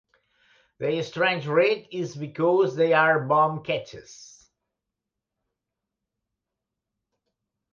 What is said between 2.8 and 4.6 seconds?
are bomb ketches.